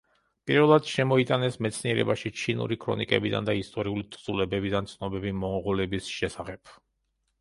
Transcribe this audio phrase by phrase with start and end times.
[0.51, 6.79] პირველად შემოიტანეს მეცნიერებაში ჩინური ქრონიკებიდან და ისტორიული თხზულებებიდან ცნობები მონღოლების შესახებ.